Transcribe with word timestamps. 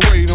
Put 0.00 0.29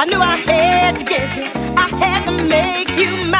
I 0.00 0.06
knew 0.06 0.18
I 0.18 0.36
had 0.36 0.96
to 0.96 1.04
get 1.04 1.36
you, 1.36 1.42
I 1.76 1.86
had 2.02 2.24
to 2.24 2.32
make 2.32 2.88
you 2.98 3.30
mine. 3.30 3.39